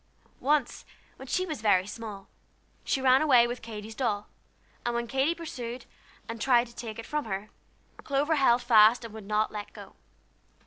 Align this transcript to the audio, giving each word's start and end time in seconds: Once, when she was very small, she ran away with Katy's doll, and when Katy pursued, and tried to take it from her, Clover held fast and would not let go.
Once, 0.39 0.83
when 1.17 1.27
she 1.27 1.45
was 1.45 1.61
very 1.61 1.85
small, 1.85 2.27
she 2.83 2.99
ran 2.99 3.21
away 3.21 3.45
with 3.45 3.61
Katy's 3.61 3.93
doll, 3.93 4.27
and 4.83 4.95
when 4.95 5.05
Katy 5.05 5.35
pursued, 5.35 5.85
and 6.27 6.41
tried 6.41 6.65
to 6.65 6.75
take 6.75 6.97
it 6.97 7.05
from 7.05 7.25
her, 7.25 7.51
Clover 7.97 8.37
held 8.37 8.63
fast 8.63 9.05
and 9.05 9.13
would 9.13 9.27
not 9.27 9.51
let 9.51 9.73
go. 9.73 9.93